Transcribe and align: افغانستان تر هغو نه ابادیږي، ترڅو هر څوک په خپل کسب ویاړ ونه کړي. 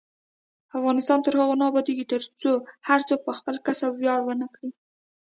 افغانستان 0.77 1.19
تر 1.25 1.33
هغو 1.39 1.55
نه 1.59 1.65
ابادیږي، 1.71 2.05
ترڅو 2.11 2.51
هر 2.87 2.99
څوک 3.07 3.19
په 3.27 3.33
خپل 3.39 3.55
کسب 3.67 3.91
ویاړ 3.95 4.19
ونه 4.23 4.47
کړي. 4.55 4.69